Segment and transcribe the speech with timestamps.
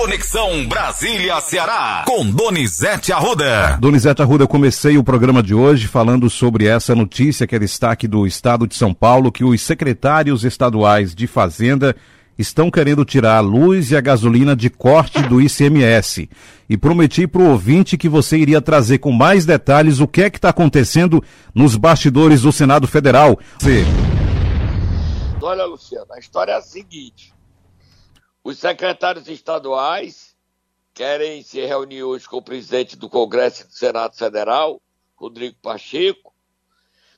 [0.00, 3.76] Conexão Brasília-Ceará, com Donizete Arruda.
[3.78, 8.26] Donizete Arruda, comecei o programa de hoje falando sobre essa notícia que é destaque do
[8.26, 11.94] Estado de São Paulo, que os secretários estaduais de Fazenda
[12.38, 16.30] estão querendo tirar a luz e a gasolina de corte do ICMS.
[16.66, 20.30] E prometi para o ouvinte que você iria trazer com mais detalhes o que é
[20.30, 21.22] que está acontecendo
[21.54, 23.38] nos bastidores do Senado Federal.
[25.42, 27.38] Olha, Luciano, a história é a seguinte.
[28.42, 30.34] Os secretários estaduais
[30.94, 34.80] querem se reunir hoje com o presidente do Congresso e do Senado Federal,
[35.14, 36.34] Rodrigo Pacheco,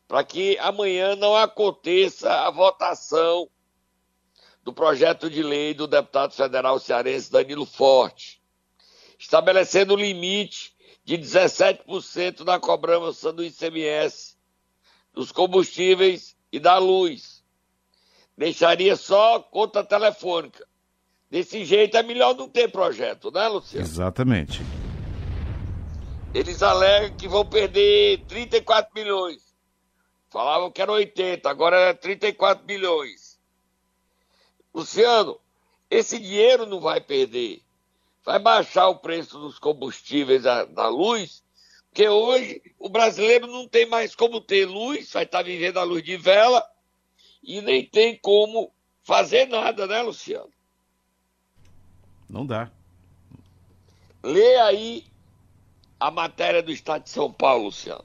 [0.09, 3.49] para que amanhã não aconteça a votação
[4.65, 8.43] do projeto de lei do deputado federal cearense Danilo Forte,
[9.17, 14.37] estabelecendo o limite de 17% da cobrança do ICMS
[15.13, 17.45] dos combustíveis e da luz.
[18.37, 20.67] Deixaria só conta telefônica.
[21.33, 23.87] Desse jeito é melhor não ter projeto, né, Luciano?
[23.87, 24.61] Exatamente.
[26.35, 29.57] Eles alegam que vão perder 34 milhões.
[30.29, 33.41] Falavam que era 80, agora é 34 milhões.
[34.75, 35.41] Luciano,
[35.91, 37.63] esse dinheiro não vai perder.
[38.23, 41.43] Vai baixar o preço dos combustíveis da, da luz,
[41.89, 46.03] porque hoje o brasileiro não tem mais como ter luz, vai estar vivendo a luz
[46.03, 46.63] de vela
[47.43, 48.71] e nem tem como
[49.03, 50.53] fazer nada, né, Luciano?
[52.33, 52.71] Não dá.
[54.25, 55.05] Lê aí
[56.01, 58.05] a matéria do Estado de São Paulo, Luciano.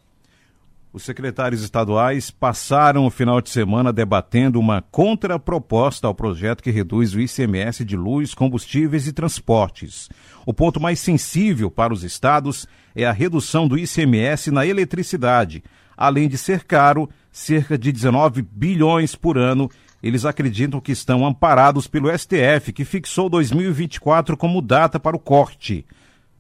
[0.92, 7.14] Os secretários estaduais passaram o final de semana debatendo uma contraproposta ao projeto que reduz
[7.14, 10.10] o ICMS de luz, combustíveis e transportes.
[10.46, 15.64] O ponto mais sensível para os estados é a redução do ICMS na eletricidade.
[15.96, 19.70] Além de ser caro, cerca de 19 bilhões por ano
[20.08, 25.86] eles acreditam que estão amparados pelo STF, que fixou 2024 como data para o corte.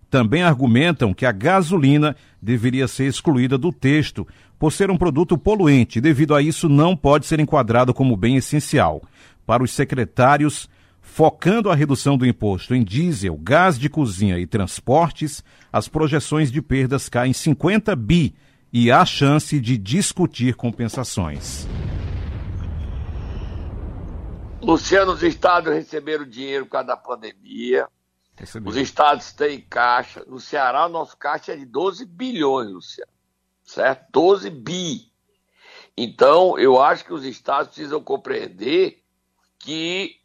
[0.09, 4.26] Também argumentam que a gasolina deveria ser excluída do texto,
[4.58, 9.03] por ser um produto poluente, devido a isso não pode ser enquadrado como bem essencial.
[9.46, 10.70] Para os secretários,
[11.02, 15.44] focando a redução do imposto em diesel, gás de cozinha e transportes,
[15.74, 18.34] as projeções de perdas caem 50 bi
[18.72, 21.68] e há chance de discutir compensações.
[24.67, 27.88] Luciano, os estados receberam dinheiro por causa da pandemia.
[28.66, 30.25] Os estados têm caixa.
[30.28, 33.11] No Ceará, o nosso caixa é de 12 bilhões, Luciano.
[33.63, 34.11] Certo?
[34.11, 35.09] 12 bi.
[35.95, 39.01] Então, eu acho que os estados precisam compreender
[39.57, 40.19] que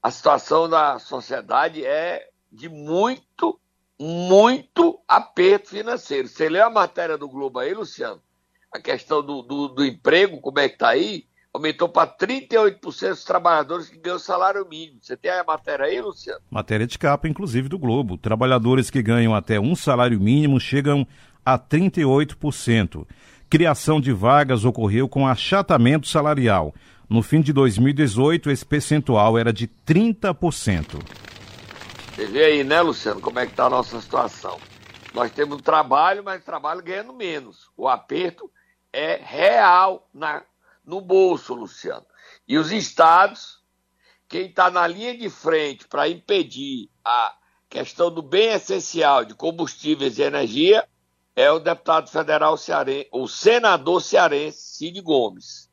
[0.00, 3.58] a situação da sociedade é de muito,
[3.98, 6.28] muito aperto financeiro.
[6.28, 8.22] Você leu a matéria do Globo aí, Luciano?
[8.70, 11.26] A questão do, do, do emprego, como é que tá aí?
[11.52, 14.98] Aumentou para 38% dos trabalhadores que ganham salário mínimo.
[15.00, 16.40] Você tem a matéria aí, Luciano?
[16.50, 18.16] Matéria de capa, inclusive, do Globo.
[18.16, 21.06] Trabalhadores que ganham até um salário mínimo chegam
[21.44, 23.06] a 38%.
[23.50, 26.74] Criação de vagas ocorreu com achatamento salarial.
[27.08, 30.98] No fim de 2018, esse percentual era de 30%.
[32.14, 34.58] Você vê aí, né, Luciano, como é que está a nossa situação.
[35.12, 37.70] Nós temos trabalho, mas trabalho ganhando menos.
[37.76, 38.50] O aperto
[38.90, 40.42] é real na
[40.84, 42.06] no bolso, Luciano.
[42.46, 43.62] E os estados,
[44.28, 47.36] quem está na linha de frente para impedir a
[47.68, 50.86] questão do bem essencial de combustíveis e energia
[51.34, 55.70] é o deputado federal cearense, o senador cearense Cid Gomes.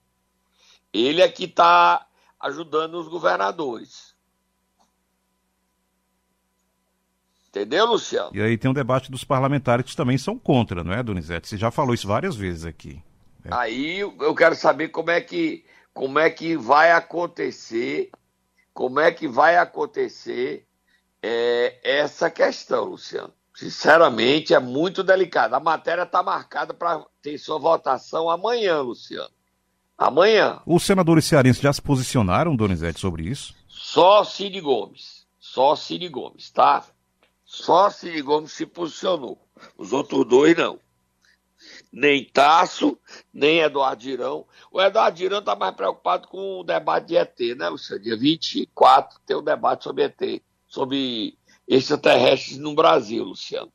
[0.94, 2.08] Ele é que está
[2.40, 4.16] ajudando os governadores.
[7.50, 8.30] Entendeu, Luciano?
[8.34, 11.48] E aí tem um debate dos parlamentares que também são contra, não é, Donizete?
[11.48, 13.02] Você já falou isso várias vezes aqui.
[13.46, 13.50] É.
[13.52, 18.10] Aí eu quero saber como é que como é que vai acontecer,
[18.74, 20.66] como é que vai acontecer
[21.22, 23.34] é, essa questão, Luciano.
[23.54, 25.56] Sinceramente, é muito delicado.
[25.56, 29.30] A matéria está marcada para ter sua votação amanhã, Luciano.
[29.98, 30.62] Amanhã.
[30.66, 33.54] Os senadores cearenses já se posicionaram, Donizete, sobre isso?
[33.68, 35.28] Só Cid Gomes.
[35.38, 36.86] Só Cid Gomes, tá?
[37.44, 39.38] Só Cid Gomes se posicionou.
[39.78, 40.80] Os outros dois não
[41.92, 42.98] nem Tasso,
[43.34, 44.46] nem Eduardo Girão.
[44.72, 48.04] O Eduardo Girão está mais preocupado com o debate de ET, né, Luciano?
[48.04, 51.38] Dia 24 tem um debate sobre ET, sobre
[51.68, 53.72] extraterrestres no Brasil, Luciano.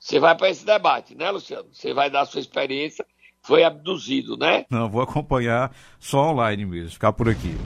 [0.00, 1.68] Você vai para esse debate, né, Luciano?
[1.72, 3.06] Você vai dar a sua experiência.
[3.40, 4.66] Foi abduzido, né?
[4.70, 7.56] Não, vou acompanhar só online mesmo, ficar por aqui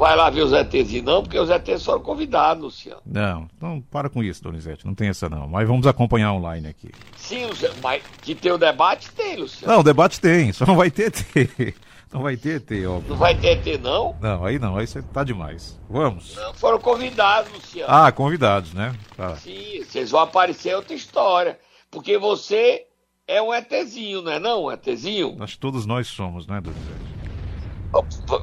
[0.00, 3.02] vai lá ver os ETs não, porque os ETs foram convidados, Luciano.
[3.04, 5.46] Não, não para com isso, Donizete, não tem essa não.
[5.46, 6.90] Mas vamos acompanhar online aqui.
[7.16, 9.72] Sim, Luciano, mas que tem o debate, tem, Luciano.
[9.72, 11.74] Não, o debate tem, só não vai ter, ter
[12.12, 13.10] Não vai ter ET, óbvio.
[13.10, 14.16] Não vai ter ET, não?
[14.20, 15.78] Não, aí não, aí você tá demais.
[15.88, 16.34] Vamos.
[16.34, 17.92] Não, foram convidados, Luciano.
[17.92, 18.96] Ah, convidados, né?
[19.16, 19.36] Tá.
[19.36, 21.56] Sim, vocês vão aparecer outra história.
[21.88, 22.84] Porque você
[23.28, 24.64] é um ETzinho, não é não?
[24.64, 25.36] Um ETzinho?
[25.38, 26.99] Acho que todos nós somos, né, Donizete?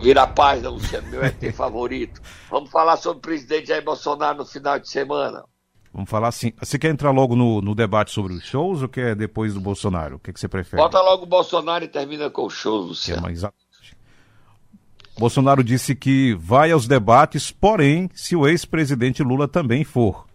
[0.01, 2.21] Vira a página, Luciano, meu ET favorito.
[2.49, 5.43] Vamos falar sobre o presidente Jair Bolsonaro no final de semana.
[5.93, 6.53] Vamos falar assim.
[6.59, 10.17] Você quer entrar logo no, no debate sobre os shows ou quer depois do Bolsonaro?
[10.17, 10.81] O que, que você prefere?
[10.81, 13.27] Bota logo o Bolsonaro e termina com o show, Luciano.
[13.27, 13.43] É, mas...
[15.17, 20.27] Bolsonaro disse que vai aos debates, porém, se o ex-presidente Lula também for.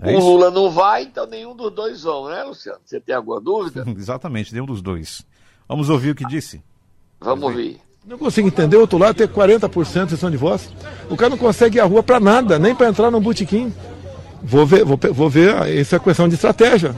[0.00, 2.78] É o Lula não vai, então nenhum dos dois vão, né, Luciano?
[2.84, 3.84] Você tem alguma dúvida?
[3.96, 5.26] Exatamente, nenhum dos dois.
[5.66, 6.62] Vamos ouvir o que disse?
[7.18, 7.87] Vamos ouvir.
[8.06, 10.68] Não consigo entender, o outro lado ter 40% de sessão de voz.
[11.10, 13.72] O cara não consegue ir à rua para nada, nem para entrar num botequim.
[14.42, 16.94] Vou ver, vou, vou ver, isso é questão de estratégia.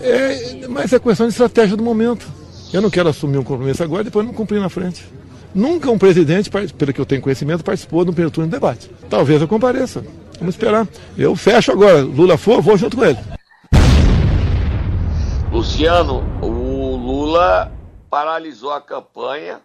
[0.00, 2.26] É, mas é questão de estratégia do momento.
[2.72, 5.04] Eu não quero assumir um compromisso agora e depois não cumprir na frente.
[5.54, 8.88] Nunca um presidente, pelo que eu tenho conhecimento, participou de um primeiro turno de debate.
[9.08, 10.04] Talvez eu compareça.
[10.38, 10.86] Vamos esperar.
[11.18, 12.00] Eu fecho agora.
[12.00, 13.18] Lula for, vou junto com ele.
[15.52, 17.72] Luciano, o Lula
[18.08, 19.60] paralisou a campanha.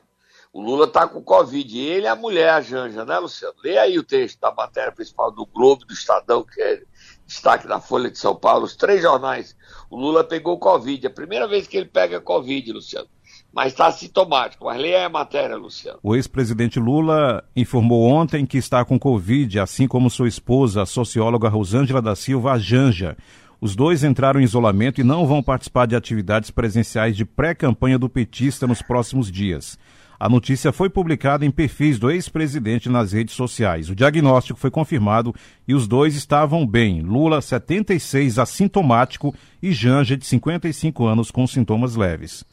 [0.55, 1.77] O Lula está com Covid.
[1.77, 3.55] Ele e a mulher, a Janja, né, Luciano?
[3.61, 6.81] Lê aí o texto da matéria principal do Globo, do Estadão, que é
[7.27, 9.53] destaque da Folha de São Paulo, os três jornais.
[9.89, 11.05] O Lula pegou Covid.
[11.05, 13.09] É a primeira vez que ele pega Covid, Luciano
[13.53, 14.65] mas está sintomático.
[14.65, 15.99] Mas leia a matéria, Luciano.
[16.01, 21.49] O ex-presidente Lula informou ontem que está com Covid, assim como sua esposa, a socióloga
[21.49, 23.17] Rosângela da Silva Janja.
[23.59, 28.07] Os dois entraram em isolamento e não vão participar de atividades presenciais de pré-campanha do
[28.07, 29.77] petista nos próximos dias.
[30.19, 33.89] A notícia foi publicada em perfis do ex-presidente nas redes sociais.
[33.89, 35.33] O diagnóstico foi confirmado
[35.67, 37.01] e os dois estavam bem.
[37.01, 42.45] Lula, 76, assintomático, e Janja, de 55 anos, com sintomas leves.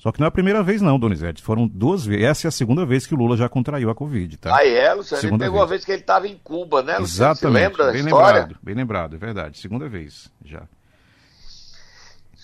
[0.00, 1.42] Só que não é a primeira vez, não, Donizete.
[1.42, 2.24] Foram duas vezes.
[2.24, 4.56] Essa é a segunda vez que o Lula já contraiu a Covid, tá?
[4.56, 5.20] Ah, é, Luciano?
[5.20, 5.68] Segunda ele pegou vez.
[5.68, 7.32] a vez que ele estava em Cuba, né, Luciano?
[7.32, 7.76] Exatamente.
[7.76, 9.58] Você lembra bem lembrado, bem lembrado, é verdade.
[9.58, 10.62] Segunda vez, já.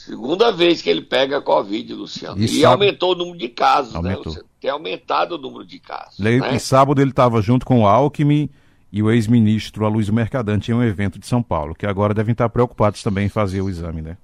[0.07, 2.41] Segunda vez que ele pega a Covid, Luciano.
[2.41, 2.83] E, e sábado...
[2.83, 4.21] aumentou o número de casos, né, aumentou.
[4.21, 4.49] né, Luciano?
[4.61, 6.17] Tem aumentado o número de casos.
[6.21, 6.39] Le...
[6.39, 6.55] Né?
[6.55, 8.49] E sábado ele estava junto com o Alckmin
[8.93, 12.49] e o ex-ministro Aloysio Mercadante em um evento de São Paulo, que agora devem estar
[12.49, 14.17] preocupados também em fazer o exame, né?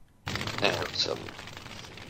[0.63, 1.19] É, Luciano.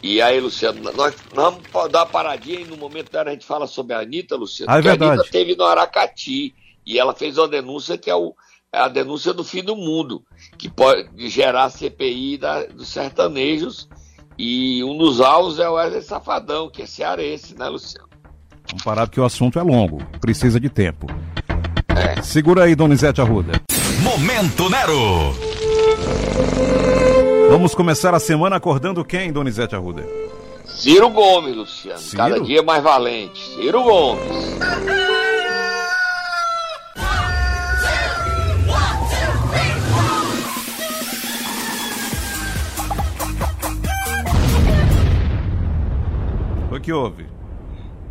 [0.03, 3.47] E aí, Luciano, nós, nós vamos dar uma paradinha e no momento da a gente
[3.47, 4.71] fala sobre a Anitta, Luciano.
[4.71, 5.13] Ah, é verdade.
[5.13, 6.55] A Anitta teve no Aracati
[6.85, 8.35] e ela fez uma denúncia que é, o,
[8.73, 10.23] a denúncia do fim do mundo,
[10.57, 13.89] que pode gerar CPI da, dos sertanejos.
[14.39, 18.09] E um dos alvos é o Wesley Safadão, que é cearense, né, Luciano?
[18.69, 21.07] Vamos parar porque o assunto é longo, precisa de tempo.
[21.89, 22.23] É.
[22.23, 23.61] Segura aí, Donizete Arruda.
[24.03, 25.35] Momento Nero!
[27.51, 30.03] Vamos começar a semana acordando quem, Donizete Arruda?
[30.65, 31.99] Ciro Gomes, Luciano.
[31.99, 32.17] Ciro?
[32.17, 33.39] Cada dia mais valente.
[33.55, 34.23] Ciro Gomes.
[46.82, 47.29] Que houve?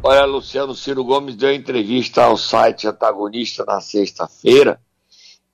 [0.01, 4.81] Olha, Luciano, Ciro Gomes deu entrevista ao site antagonista na sexta-feira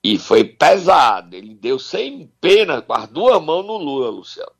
[0.02, 1.34] e foi pesado.
[1.34, 4.52] Ele deu sem pena, com as duas mãos no Lula, Luciano.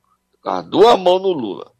[0.42, 1.72] Com as duas mãos no Lula.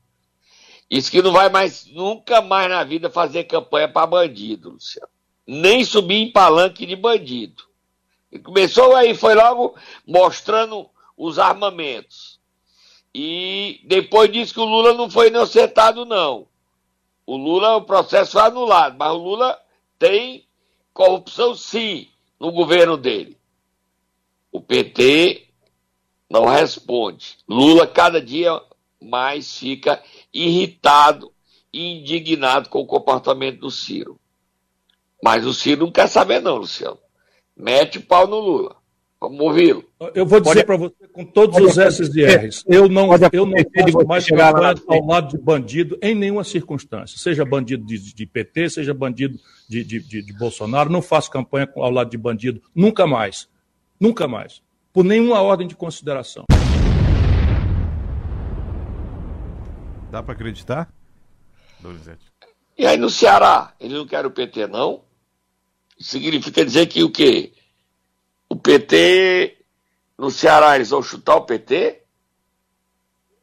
[0.89, 5.09] Isso que não vai mais, nunca mais na vida fazer campanha para bandido, Luciano.
[5.47, 7.65] Nem subir em palanque de bandido.
[8.31, 9.75] Ele começou aí, foi logo
[10.07, 12.39] mostrando os armamentos.
[13.13, 16.47] E depois disse que o Lula não foi inocentado, não.
[17.29, 19.61] O Lula, o processo foi anulado, mas o Lula
[19.99, 20.49] tem
[20.95, 22.09] corrupção sim
[22.41, 23.37] no governo dele.
[24.51, 25.47] O PT
[26.31, 27.37] não responde.
[27.47, 28.59] Lula cada dia
[28.99, 31.31] mais fica irritado
[31.71, 34.19] e indignado com o comportamento do Ciro.
[35.23, 36.99] Mas o Ciro não quer saber não, Luciano.
[37.55, 38.78] Mete o pau no Lula.
[39.21, 39.85] Vamos ouvi-lo.
[40.15, 42.65] Eu vou dizer para você com todos os S's e R's.
[42.69, 47.19] Eu não, eu não faço mais campanha ao lado de bandido em nenhuma circunstância.
[47.19, 49.37] Seja bandido de, de PT, seja bandido
[49.69, 50.89] de, de, de, Bolsonaro.
[50.89, 52.63] Não faço campanha ao lado de bandido.
[52.73, 53.49] Nunca mais.
[53.99, 54.63] Nunca mais.
[54.93, 56.45] Por nenhuma ordem de consideração.
[60.13, 60.89] Dá para acreditar?
[62.79, 65.03] E aí no Ceará, ele não quer o PT, não?
[65.99, 67.53] Significa dizer que o quê?
[68.49, 69.59] O PT,
[70.17, 72.03] no Ceará, eles vão chutar o PT?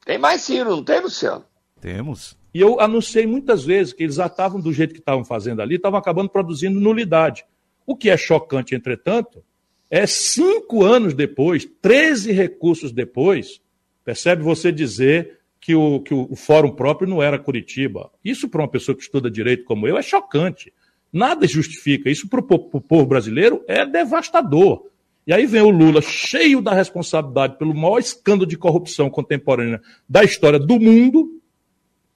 [0.06, 1.46] Tem mais Ciro, não tem, Luciano?
[1.80, 2.38] Temos.
[2.54, 5.76] E eu anunciei muitas vezes que eles já estavam do jeito que estavam fazendo ali,
[5.76, 7.46] estavam acabando produzindo nulidade.
[7.86, 9.44] O que é chocante, entretanto,
[9.90, 13.62] é cinco anos depois, 13 recursos depois,
[14.04, 18.12] percebe você dizer que o, que o, o fórum próprio não era Curitiba.
[18.24, 20.72] Isso, para uma pessoa que estuda direito como eu, é chocante.
[21.12, 22.10] Nada justifica.
[22.10, 22.44] Isso, para o
[22.82, 24.86] povo brasileiro, é devastador.
[25.26, 30.24] E aí vem o Lula, cheio da responsabilidade pelo maior escândalo de corrupção contemporânea da
[30.24, 31.42] história do mundo,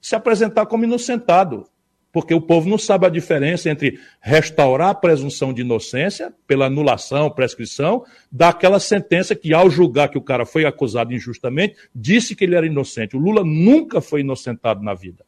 [0.00, 1.66] se apresentar como inocentado
[2.12, 7.30] porque o povo não sabe a diferença entre restaurar a presunção de inocência pela anulação,
[7.30, 12.56] prescrição, daquela sentença que, ao julgar que o cara foi acusado injustamente, disse que ele
[12.56, 13.16] era inocente.
[13.16, 15.24] O Lula nunca foi inocentado na vida.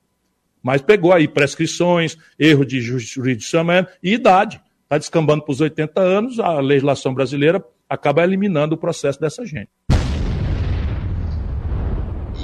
[0.60, 4.60] Mas pegou aí prescrições, erro de jurisdicionamento e idade.
[4.92, 9.70] Está descambando para os 80 anos, a legislação brasileira acaba eliminando o processo dessa gente.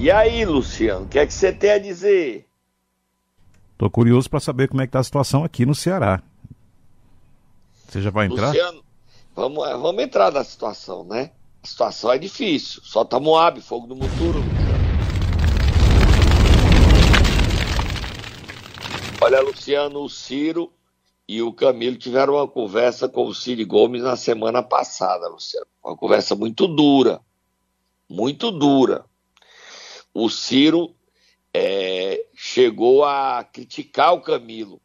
[0.01, 2.49] E aí, Luciano, o que é que você tem a dizer?
[3.73, 6.23] Estou curioso para saber como é que está a situação aqui no Ceará.
[7.87, 8.47] Você já vai entrar?
[8.47, 8.83] Luciano,
[9.37, 11.33] vamos, é, vamos entrar na situação, né?
[11.63, 12.81] A situação é difícil.
[12.83, 14.89] Solta Moab, fogo do Muturo, Luciano.
[19.21, 20.73] Olha, Luciano, o Ciro
[21.29, 25.67] e o Camilo tiveram uma conversa com o Ciro Gomes na semana passada, Luciano.
[25.85, 27.21] Uma conversa muito dura.
[28.09, 29.05] Muito dura.
[30.15, 30.95] O Ciro
[31.53, 34.81] é, chegou a criticar o Camilo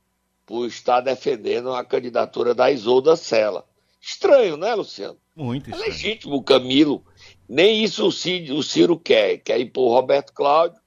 [0.46, 3.66] por estar defendendo a candidatura da Isolda Sela.
[4.02, 5.18] Estranho, né, Luciano?
[5.34, 5.86] Muito estranho.
[5.86, 7.06] É legítimo o Camilo.
[7.48, 9.38] Nem isso o Ciro, o Ciro quer.
[9.38, 10.82] Quer impor Roberto Cláudio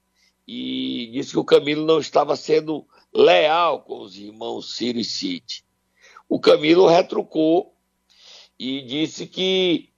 [0.46, 5.64] e disse que o Camilo não estava sendo leal com os irmãos Ciro e Cid.
[6.28, 7.74] O Camilo retrucou
[8.58, 9.90] e disse que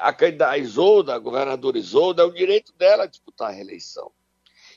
[0.00, 4.10] a, a Isolda, a governadora Isolda, é o direito dela disputar a reeleição.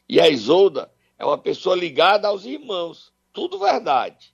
[0.08, 3.12] E a Isolda é uma pessoa ligada aos irmãos.
[3.34, 4.34] Tudo verdade.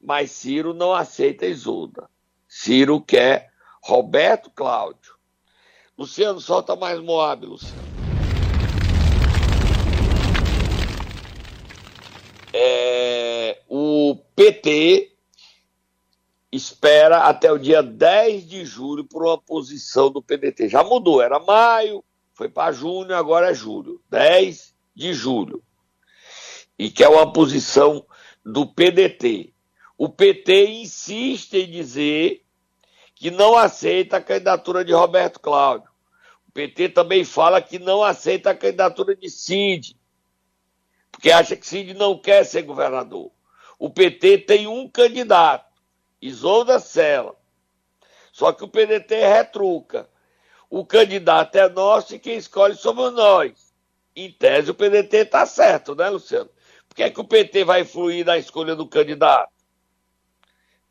[0.00, 2.08] Mas Ciro não aceita Isolda.
[2.46, 3.50] Ciro quer
[3.82, 5.14] Roberto Cláudio.
[5.96, 7.94] Luciano, solta mais Moab, Luciano.
[12.56, 15.12] É, o PT
[16.50, 20.68] espera até o dia 10 de julho por uma posição do PDT.
[20.68, 24.00] Já mudou, era maio, foi para junho, agora é julho.
[24.10, 25.62] 10 de julho,
[26.78, 28.06] e que é uma posição
[28.44, 29.52] do PDT.
[29.98, 32.44] O PT insiste em dizer
[33.14, 35.90] que não aceita a candidatura de Roberto Cláudio.
[36.48, 39.96] O PT também fala que não aceita a candidatura de Cid,
[41.10, 43.30] porque acha que Cid não quer ser governador.
[43.84, 45.70] O PT tem um candidato,
[46.22, 47.36] Isolda Sela.
[48.32, 50.08] Só que o PDT retruca.
[50.70, 53.74] O candidato é nosso e quem escolhe somos nós
[54.16, 56.48] em tese, o PDT está certo, né, Luciano?
[56.88, 59.52] Por que, é que o PT vai influir na escolha do candidato?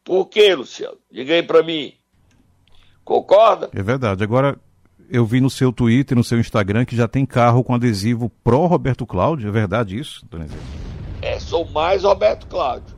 [0.03, 0.99] Por quê, Luciano?
[1.11, 1.95] Diga aí para mim.
[3.03, 3.71] Concorda?
[3.73, 4.23] É verdade.
[4.23, 4.55] Agora,
[5.09, 9.03] eu vi no seu Twitter, no seu Instagram, que já tem carro com adesivo pró-Roberto
[9.03, 9.49] Cláudio.
[9.49, 10.82] É verdade isso, Donizete?
[11.23, 12.93] É, sou mais Roberto Cláudio.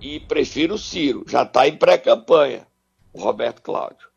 [0.00, 1.24] E prefiro o Ciro.
[1.28, 2.66] Já está em pré-campanha,
[3.12, 4.08] o Roberto Cláudio.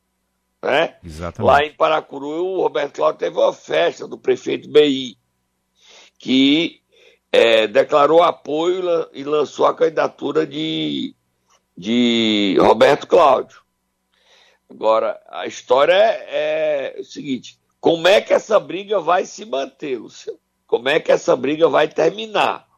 [0.64, 0.98] Né?
[1.04, 1.48] Exatamente.
[1.48, 5.16] Lá em Paracuru, o Roberto Cláudio teve uma festa do prefeito BI
[6.18, 6.82] que
[7.32, 11.16] é, declarou apoio e lançou a candidatura de,
[11.78, 13.62] de Roberto Cláudio.
[14.68, 20.00] Agora, a história é, é o seguinte: como é que essa briga vai se manter,
[20.00, 20.40] Luciano?
[20.66, 22.71] Como é que essa briga vai terminar?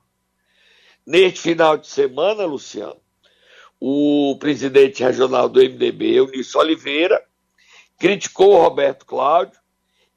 [1.05, 3.01] Neste final de semana, Luciano,
[3.77, 7.21] o presidente regional do MDB, Eunício Oliveira,
[7.99, 9.59] criticou o Roberto Cláudio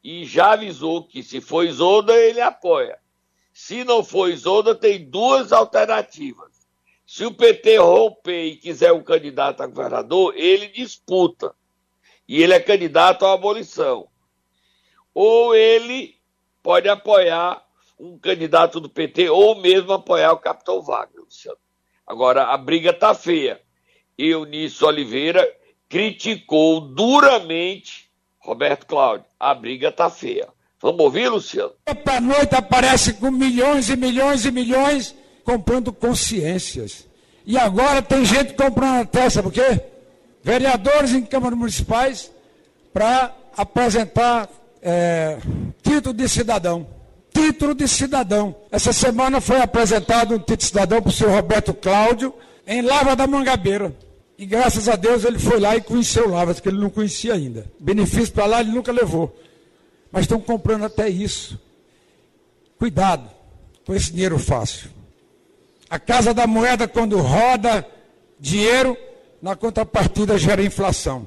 [0.03, 2.97] e já avisou que se for Isolda, ele apoia.
[3.53, 6.53] Se não for Isolda, tem duas alternativas.
[7.05, 11.53] Se o PT romper e quiser um candidato a governador, ele disputa.
[12.29, 14.07] E ele é candidato à abolição.
[15.13, 16.17] Ou ele
[16.63, 17.66] pode apoiar
[17.99, 21.59] um candidato do PT, ou mesmo apoiar o Capitão Wagner, Luciano.
[22.07, 23.61] Agora, a briga está feia.
[24.17, 25.47] Eunice Oliveira
[25.89, 29.27] criticou duramente Roberto Cláudio.
[29.39, 30.49] A briga está feia.
[30.81, 31.73] Vamos ouvir, Luciano?
[32.05, 37.07] Para noite aparece com milhões e milhões e milhões comprando consciências.
[37.45, 39.81] E agora tem gente comprando até, sabe por quê?
[40.43, 42.31] Vereadores em câmaras municipais
[42.93, 44.49] para apresentar
[44.83, 45.39] é,
[45.83, 46.96] título de cidadão.
[47.37, 48.55] Título de cidadão.
[48.71, 52.35] Essa semana foi apresentado um título de cidadão para o senhor Roberto Cláudio
[52.67, 53.95] em Lava da Mangabeira.
[54.39, 57.67] E graças a Deus ele foi lá e conheceu Lavras, que ele não conhecia ainda.
[57.79, 59.35] Benefício para lá ele nunca levou
[60.17, 61.61] mas estão comprando até isso.
[62.79, 63.29] Cuidado
[63.85, 64.91] com esse dinheiro fácil.
[65.91, 67.87] A casa da moeda, quando roda
[68.41, 68.97] dinheiro,
[69.43, 71.27] na contrapartida gera inflação.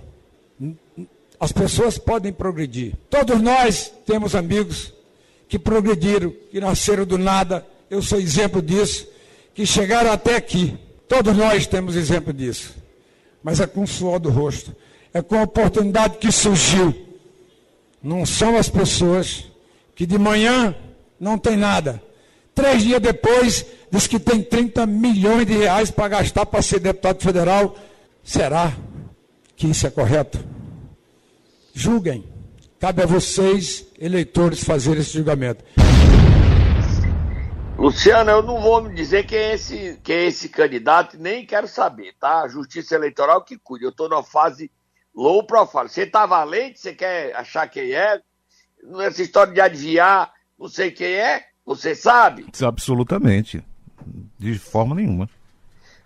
[1.39, 2.95] As pessoas podem progredir.
[3.11, 4.91] Todos nós temos amigos
[5.49, 9.07] que progrediram, que nasceram do nada, eu sou exemplo disso,
[9.55, 10.77] que chegaram até aqui.
[11.07, 12.75] Todos nós temos exemplo disso.
[13.43, 14.75] Mas é com o suor do rosto,
[15.11, 16.95] é com a oportunidade que surgiu.
[18.01, 19.45] Não são as pessoas
[19.95, 20.75] que de manhã
[21.19, 22.01] não tem nada.
[22.53, 27.23] Três dias depois, diz que tem 30 milhões de reais para gastar para ser deputado
[27.23, 27.75] federal.
[28.23, 28.71] Será
[29.55, 30.39] que isso é correto?
[31.73, 32.23] Julguem.
[32.79, 35.65] Cabe a vocês, eleitores, fazer esse julgamento.
[37.77, 41.67] Luciano, eu não vou me dizer quem é esse, quem é esse candidato, nem quero
[41.67, 42.43] saber, tá?
[42.43, 43.83] A Justiça Eleitoral que cuide.
[43.83, 44.71] Eu estou numa fase
[45.13, 45.89] low profile.
[45.89, 46.79] Você está valente?
[46.79, 48.21] Você quer achar quem é?
[48.81, 52.45] Nessa história de adivinhar, não sei quem é, você sabe?
[52.65, 53.61] Absolutamente.
[54.37, 55.29] De forma nenhuma.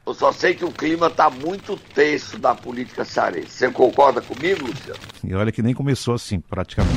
[0.05, 3.51] Eu só sei que o clima está muito tenso da política cearense.
[3.51, 4.99] Você concorda comigo, Luciano?
[5.23, 6.93] E olha que nem começou assim, praticamente.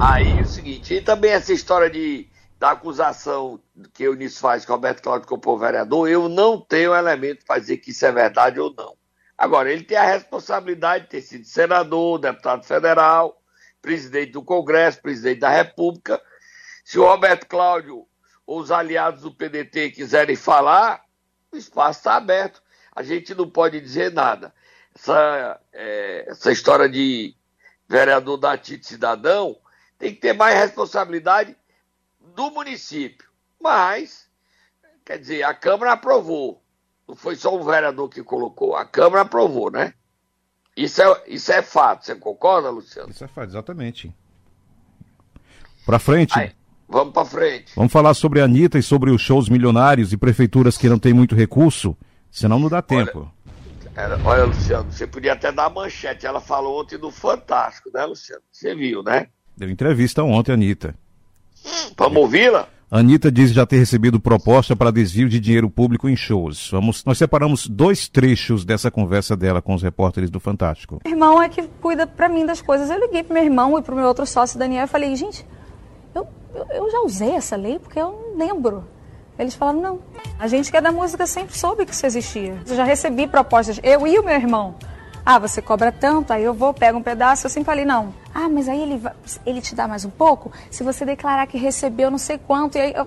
[0.00, 2.28] Aí é o seguinte, e também essa história de,
[2.60, 3.58] da acusação
[3.92, 7.58] que o Eunice faz que o Roberto Cláudio comprou vereador, eu não tenho elemento para
[7.58, 8.94] dizer que isso é verdade ou não.
[9.36, 13.42] Agora, ele tem a responsabilidade de ter sido senador, deputado federal,
[13.82, 16.20] presidente do Congresso, presidente da República.
[16.84, 18.06] Se o Roberto Cláudio
[18.46, 21.05] ou os aliados do PDT quiserem falar,
[21.56, 22.62] o espaço está aberto.
[22.94, 24.54] A gente não pode dizer nada.
[24.94, 27.34] Essa, é, essa história de
[27.88, 29.56] vereador da TIT cidadão
[29.98, 31.56] tem que ter mais responsabilidade
[32.34, 33.28] do município.
[33.60, 34.28] Mas,
[35.04, 36.62] quer dizer, a Câmara aprovou.
[37.06, 39.94] Não foi só um vereador que colocou, a Câmara aprovou, né?
[40.76, 42.04] Isso é, isso é fato.
[42.04, 43.10] Você concorda, Luciano?
[43.10, 44.14] Isso é fato, exatamente.
[45.86, 46.38] Para frente.
[46.38, 46.52] Aí.
[46.88, 47.72] Vamos para frente.
[47.74, 51.12] Vamos falar sobre a Anitta e sobre os shows milionários e prefeituras que não têm
[51.12, 51.96] muito recurso,
[52.30, 53.30] senão não dá tempo.
[53.96, 56.26] Olha, olha, Luciano, você podia até dar manchete.
[56.26, 58.42] Ela falou ontem do Fantástico, né, Luciano?
[58.52, 59.28] Você viu, né?
[59.56, 60.94] Deu entrevista ontem, Anitta.
[61.96, 62.68] Vamos ouvi-la?
[62.88, 66.70] Anitta diz já ter recebido proposta para desvio de dinheiro público em shows.
[66.70, 71.00] Vamos, nós separamos dois trechos dessa conversa dela com os repórteres do Fantástico.
[71.04, 72.88] Meu irmão é que cuida para mim das coisas.
[72.88, 75.44] Eu liguei pro meu irmão e pro meu outro sócio, Daniel, e falei, gente,
[76.14, 76.28] eu
[76.90, 78.84] já usei essa lei porque eu não lembro.
[79.38, 79.98] Eles falaram, não.
[80.38, 82.56] A gente que é da música sempre soube que isso existia.
[82.66, 84.74] Eu já recebi propostas, eu e o meu irmão.
[85.24, 87.46] Ah, você cobra tanto, aí eu vou, pego um pedaço.
[87.46, 88.14] Eu sempre falei, não.
[88.34, 89.02] Ah, mas aí ele,
[89.44, 90.52] ele te dá mais um pouco?
[90.70, 93.06] Se você declarar que recebeu não sei quanto, e aí eu...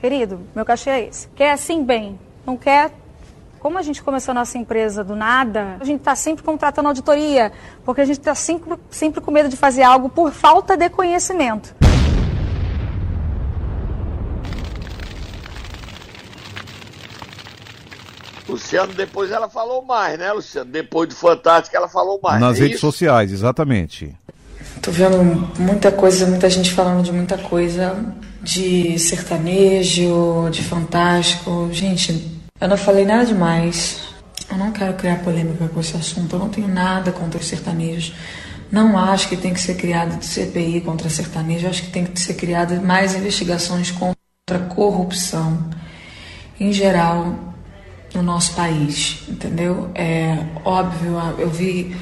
[0.00, 1.28] Querido, meu cachê é esse.
[1.28, 2.18] Quer assim, bem.
[2.44, 2.90] Não quer,
[3.60, 7.52] como a gente começou a nossa empresa do nada, a gente está sempre contratando auditoria,
[7.84, 11.72] porque a gente está sempre, sempre com medo de fazer algo por falta de conhecimento.
[18.52, 20.70] Luciano, depois ela falou mais, né, Luciano?
[20.70, 22.40] Depois do Fantástico ela falou mais.
[22.40, 22.86] Nas é redes isso?
[22.86, 24.14] sociais, exatamente.
[24.80, 25.22] Tô vendo
[25.58, 31.68] muita coisa, muita gente falando de muita coisa, de sertanejo, de fantástico.
[31.72, 34.00] Gente, eu não falei nada demais.
[34.50, 36.34] Eu não quero criar polêmica com esse assunto.
[36.34, 38.12] Eu não tenho nada contra os sertanejos.
[38.70, 41.66] Não acho que tem que ser criado de CPI contra sertanejo.
[41.66, 44.16] Eu acho que tem que ser criado mais investigações contra
[44.50, 45.70] a corrupção.
[46.58, 47.51] Em geral,
[48.14, 49.90] no nosso país, entendeu?
[49.94, 51.96] É óbvio, eu vi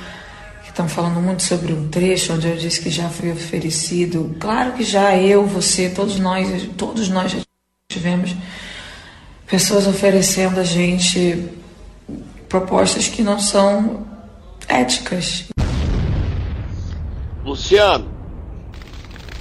[0.62, 4.37] que estão falando muito sobre um trecho onde eu disse que já foi oferecido.
[4.40, 7.38] Claro que já eu, você, todos nós, todos nós já
[7.90, 8.35] tivemos
[9.46, 11.49] pessoas oferecendo a gente
[12.49, 14.07] propostas que não são
[14.68, 15.44] éticas.
[17.44, 18.11] Luciano,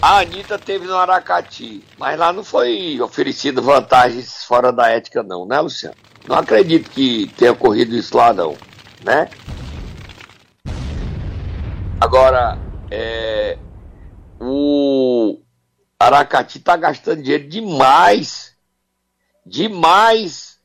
[0.01, 5.45] a Anitta teve no Aracati, mas lá não foi oferecido vantagens fora da ética, não,
[5.45, 5.95] né, Luciano?
[6.29, 8.55] Não acredito que tenha ocorrido isso lá, não,
[9.03, 9.31] né?
[11.99, 12.55] Agora,
[12.91, 13.57] é,
[14.39, 15.41] o
[15.99, 18.55] Aracati está gastando dinheiro demais,
[19.43, 20.59] demais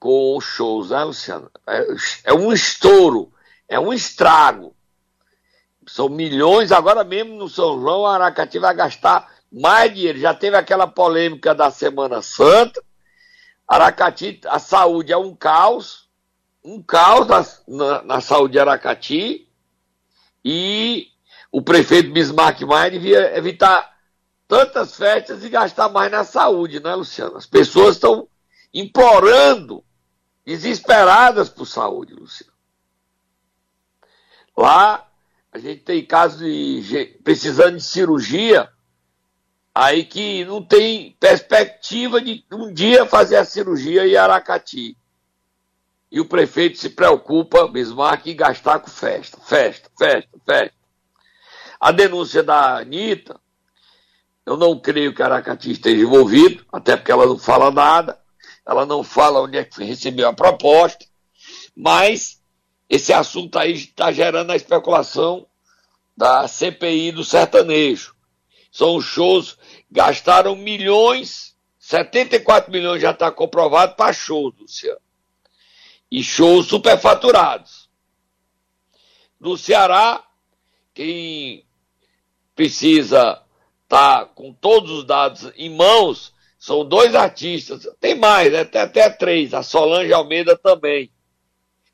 [0.00, 1.50] com shows, né, Luciano?
[1.66, 1.86] É,
[2.24, 3.30] é um estouro,
[3.68, 4.74] é um estrago.
[5.86, 10.18] São milhões, agora mesmo no São João, Aracati vai gastar mais dinheiro.
[10.18, 12.82] Já teve aquela polêmica da Semana Santa,
[13.66, 16.08] Aracati, a saúde é um caos,
[16.62, 17.44] um caos na,
[17.76, 19.48] na, na saúde de Aracati,
[20.44, 21.08] e
[21.50, 23.94] o prefeito Bismarck Maia devia evitar
[24.46, 27.36] tantas festas e gastar mais na saúde, né, Luciano?
[27.36, 28.28] As pessoas estão
[28.72, 29.82] implorando,
[30.44, 32.52] desesperadas por saúde, Luciano.
[34.56, 35.08] Lá,
[35.52, 38.70] a gente tem casos de precisando de cirurgia,
[39.74, 44.96] aí que não tem perspectiva de um dia fazer a cirurgia em Aracati.
[46.10, 50.76] E o prefeito se preocupa, Bismarck, em gastar com festa, festa, festa, festa.
[51.80, 53.40] A denúncia da Anitta
[54.46, 58.18] Eu não creio que Aracati esteja envolvido, até porque ela não fala nada,
[58.64, 61.04] ela não fala onde é que recebeu a proposta,
[61.74, 62.40] mas
[62.88, 65.46] esse assunto aí está gerando a especulação
[66.16, 68.13] da CPI do sertanejo.
[68.74, 69.56] São shows,
[69.88, 75.00] gastaram milhões, 74 milhões já está comprovado para shows, Luciano.
[76.10, 77.88] E shows superfaturados.
[79.38, 80.24] No Ceará,
[80.92, 81.64] quem
[82.52, 83.40] precisa
[83.84, 87.88] estar tá com todos os dados em mãos são dois artistas.
[88.00, 88.64] Tem mais, né?
[88.64, 89.54] Tem até três.
[89.54, 91.12] A Solange Almeida também.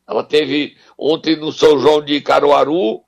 [0.08, 3.04] Ela teve ontem no São João de Caruaru,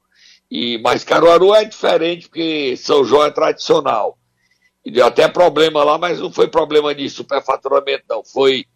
[0.55, 4.19] e, mas Caruaru é diferente porque São João é tradicional.
[4.85, 8.23] E deu até problema lá, mas não foi problema de superfaturamento, não.
[8.23, 8.67] Foi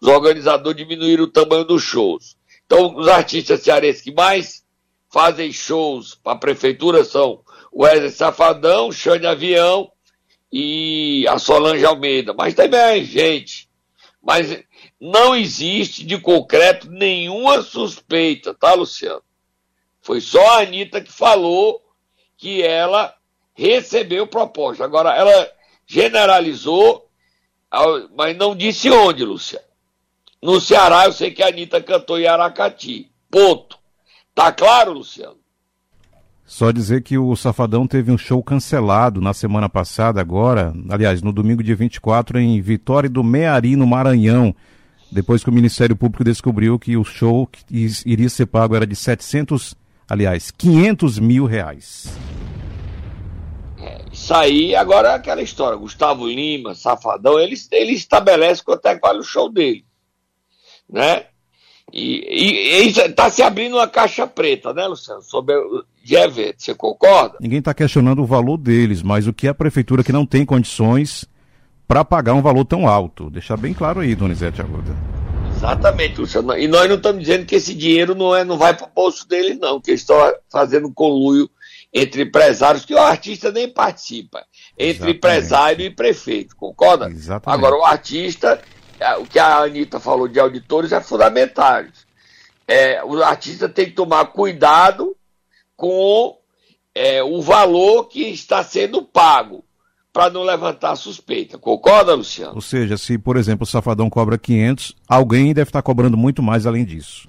[0.00, 2.36] os organizadores diminuíram o tamanho dos shows.
[2.64, 4.62] Então, os artistas cearenses que mais
[5.12, 7.40] fazem shows para a prefeitura são
[7.74, 9.90] Wesley Safadão, Xande Avião
[10.52, 12.32] e a Solange Almeida.
[12.32, 13.68] Mas também, gente,
[14.22, 14.62] mas
[15.00, 19.22] não existe de concreto nenhuma suspeita, tá, Luciano?
[20.04, 21.82] Foi só a Anitta que falou
[22.36, 23.14] que ela
[23.54, 24.84] recebeu proposta.
[24.84, 25.50] Agora, ela
[25.86, 27.08] generalizou,
[28.14, 29.64] mas não disse onde, Luciano.
[30.42, 33.10] No Ceará, eu sei que a Anitta cantou em Aracati.
[33.30, 33.78] Ponto.
[34.34, 35.38] Tá claro, Luciano?
[36.44, 41.32] Só dizer que o Safadão teve um show cancelado na semana passada, agora, aliás, no
[41.32, 44.54] domingo dia 24, em Vitória do Meari, no Maranhão,
[45.10, 47.64] depois que o Ministério Público descobriu que o show que
[48.04, 49.74] iria ser pago era de 700,
[50.08, 52.16] aliás, 500 mil reais.
[53.78, 58.94] É, isso aí, agora é aquela história, Gustavo Lima, Safadão, ele, ele estabelece quanto é
[58.94, 59.84] que vale o show dele,
[60.88, 61.26] né?
[61.92, 65.22] E está se abrindo uma caixa preta, né, Luciano?
[65.22, 65.54] Sobre
[66.02, 66.62] de evento.
[66.62, 67.36] Você concorda?
[67.40, 70.44] Ninguém está questionando o valor deles, mas o que é a prefeitura que não tem
[70.44, 71.24] condições
[71.86, 73.30] para pagar um valor tão alto?
[73.30, 74.94] Deixar bem claro aí, Donizete Arruda.
[75.64, 76.56] Exatamente, Luciano.
[76.56, 79.26] E nós não estamos dizendo que esse dinheiro não, é, não vai para o bolso
[79.26, 80.16] deles, não, que eles estão
[80.50, 81.50] fazendo conluio
[81.92, 84.44] entre empresários, que o artista nem participa,
[84.76, 85.16] entre Exatamente.
[85.16, 87.08] empresário e prefeito, concorda?
[87.08, 87.58] Exatamente.
[87.58, 88.60] Agora, o artista
[88.98, 91.84] é, o que a Anitta falou de auditores é fundamental.
[92.66, 95.16] É, o artista tem que tomar cuidado
[95.76, 96.38] com
[96.94, 99.64] é, o valor que está sendo pago
[100.14, 101.58] para não levantar suspeita.
[101.58, 102.54] Concorda, Luciano?
[102.54, 106.66] Ou seja, se, por exemplo, o Safadão cobra 500, alguém deve estar cobrando muito mais
[106.66, 107.28] além disso.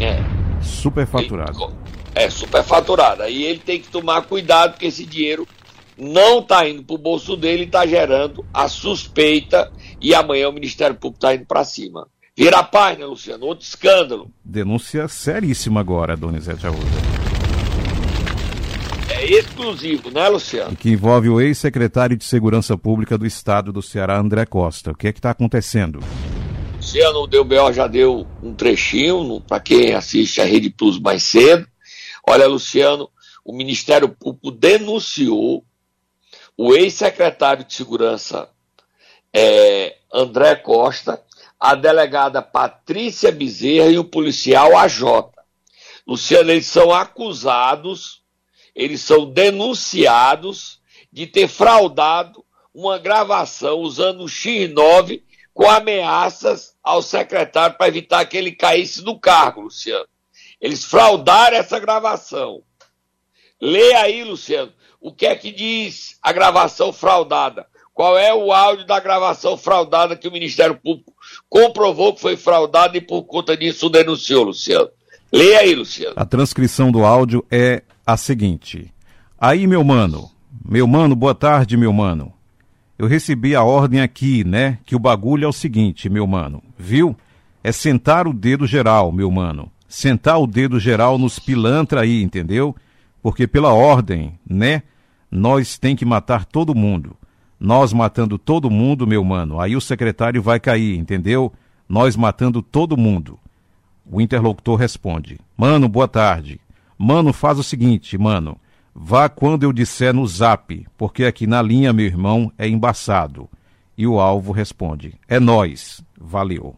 [0.00, 0.18] É.
[0.62, 1.70] Superfaturado.
[2.14, 3.22] É, superfaturado.
[3.22, 5.46] Aí ele tem que tomar cuidado, porque esse dinheiro
[5.98, 10.52] não está indo para o bolso dele e está gerando a suspeita e amanhã o
[10.52, 12.08] Ministério Público está indo para cima.
[12.34, 14.30] Vira a página, Luciano, outro escândalo.
[14.42, 17.27] Denúncia seríssima agora, Donizete Arruda.
[19.28, 20.74] Exclusivo, né, Luciano?
[20.74, 24.92] Que envolve o ex-secretário de Segurança Pública do Estado do Ceará, André Costa.
[24.92, 26.00] O que é que está acontecendo?
[26.76, 31.68] Luciano, o DBO já deu um trechinho para quem assiste a Rede Plus mais cedo.
[32.26, 33.10] Olha, Luciano,
[33.44, 35.62] o Ministério Público denunciou
[36.56, 38.48] o ex-secretário de Segurança
[39.30, 41.22] é, André Costa,
[41.60, 45.02] a delegada Patrícia Bezerra e o policial AJ.
[46.06, 48.17] Luciano, eles são acusados,
[48.78, 50.80] eles são denunciados
[51.12, 55.20] de ter fraudado uma gravação usando o X9
[55.52, 60.06] com ameaças ao secretário para evitar que ele caísse do cargo, Luciano.
[60.60, 62.62] Eles fraudaram essa gravação.
[63.60, 67.66] Lê aí, Luciano, o que é que diz a gravação fraudada?
[67.92, 71.12] Qual é o áudio da gravação fraudada que o Ministério Público
[71.48, 74.88] comprovou que foi fraudada e por conta disso denunciou, Luciano?
[75.32, 76.14] Leia aí, Luciano.
[76.16, 78.92] A transcrição do áudio é a seguinte:
[79.38, 80.30] Aí, meu mano,
[80.64, 82.32] meu mano, boa tarde, meu mano.
[82.98, 84.78] Eu recebi a ordem aqui, né?
[84.84, 87.16] Que o bagulho é o seguinte, meu mano, viu?
[87.62, 89.70] É sentar o dedo geral, meu mano.
[89.88, 92.74] Sentar o dedo geral nos pilantra aí, entendeu?
[93.22, 94.82] Porque pela ordem, né?
[95.30, 97.14] Nós tem que matar todo mundo.
[97.60, 101.52] Nós matando todo mundo, meu mano, aí o secretário vai cair, entendeu?
[101.88, 103.38] Nós matando todo mundo.
[104.10, 106.60] O interlocutor responde: Mano, boa tarde.
[106.96, 108.58] Mano, faz o seguinte, mano.
[108.94, 113.48] Vá quando eu disser no zap, porque aqui na linha, meu irmão, é embaçado.
[113.96, 116.02] E o alvo responde: É nós.
[116.18, 116.74] Valeu.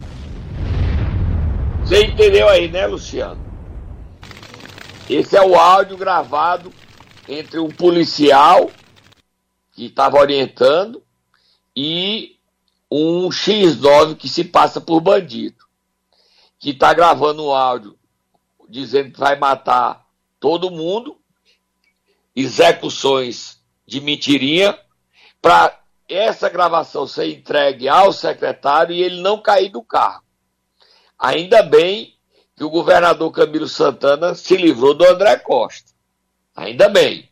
[1.80, 3.40] Você entendeu aí, né, Luciano?
[5.08, 6.70] Esse é o áudio gravado
[7.28, 8.70] entre um policial
[9.72, 11.02] que estava orientando,
[11.76, 12.36] e
[12.90, 15.56] um X9 que se passa por bandido,
[16.60, 17.98] que está gravando um áudio
[18.68, 20.06] dizendo que vai matar
[20.38, 21.18] todo mundo,
[22.36, 24.78] execuções de mentirinha,
[25.42, 30.22] para essa gravação ser entregue ao secretário e ele não cair do carro.
[31.18, 32.16] Ainda bem
[32.56, 35.90] que o governador Camilo Santana se livrou do André Costa.
[36.54, 37.28] Ainda bem.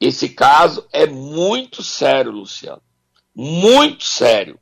[0.00, 2.82] Esse caso é muito sério, Luciano.
[3.34, 4.58] Muito sério.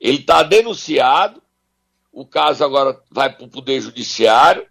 [0.00, 1.42] Ele está denunciado,
[2.12, 4.66] o caso agora vai para o Poder Judiciário,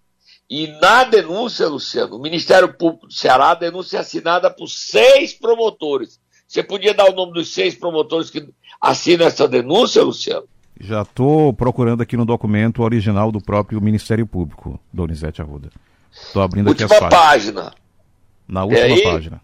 [0.49, 5.33] e na denúncia, Luciano, o Ministério Público do Ceará, a denúncia é assinada por seis
[5.33, 6.19] promotores.
[6.47, 8.47] Você podia dar o nome dos seis promotores que
[8.79, 10.47] assinam essa denúncia, Luciano?
[10.79, 15.69] Já estou procurando aqui no documento original do próprio Ministério Público, Donizete Arruda.
[16.11, 17.73] Estou abrindo última aqui as página.
[18.47, 19.41] Na última página.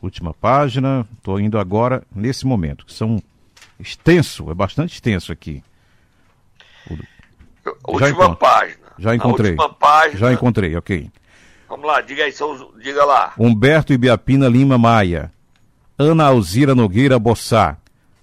[0.00, 1.06] Última página.
[1.18, 2.86] Estou indo agora nesse momento.
[2.86, 3.22] Que são
[3.78, 5.62] extenso, é bastante extenso aqui.
[7.86, 8.88] Última página.
[8.98, 9.50] Já encontrei.
[9.52, 10.18] última página.
[10.18, 11.10] Já encontrei, ok.
[11.68, 13.34] Vamos lá, diga aí, são, diga lá.
[13.38, 15.30] Humberto Ibiapina Lima Maia.
[15.98, 17.76] Ana Alzira Nogueira Bossá.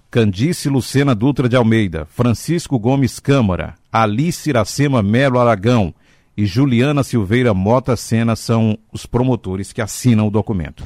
[0.10, 2.06] Candice Lucena Dutra de Almeida.
[2.06, 3.76] Francisco Gomes Câmara.
[3.92, 5.94] Alice Iracema Melo Aragão.
[6.38, 10.84] E Juliana Silveira Mota Sena são os promotores que assinam o documento.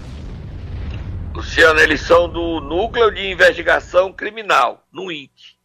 [1.34, 5.59] Luciano, eles são do Núcleo de Investigação Criminal, no INC.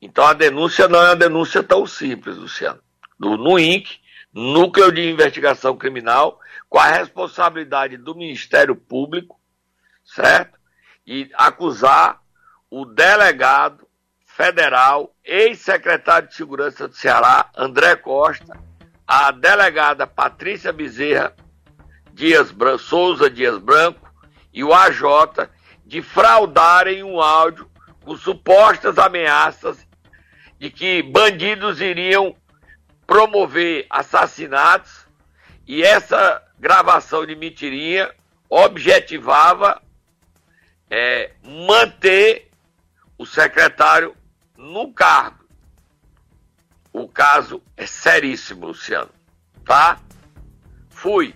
[0.00, 2.80] Então a denúncia não é uma denúncia tão simples, Luciano.
[3.18, 3.98] Do NUINC,
[4.32, 9.40] Núcleo de Investigação Criminal, com a responsabilidade do Ministério Público,
[10.04, 10.58] certo?
[11.06, 12.20] E acusar
[12.70, 13.88] o delegado
[14.24, 18.56] federal, ex-secretário de Segurança do Ceará, André Costa,
[19.06, 21.34] a delegada Patrícia Bezerra
[22.12, 24.12] Dias Branco, Souza Dias Branco
[24.52, 25.48] e o AJ
[25.86, 27.70] de fraudarem um áudio
[28.04, 29.87] com supostas ameaças
[30.58, 32.36] de que bandidos iriam
[33.06, 35.06] promover assassinatos
[35.66, 38.12] e essa gravação de mentirinha
[38.48, 39.80] objetivava
[40.90, 42.50] é, manter
[43.16, 44.14] o secretário
[44.56, 45.44] no cargo.
[46.92, 49.10] O caso é seríssimo, Luciano.
[49.64, 50.00] Tá?
[50.88, 51.34] Fui.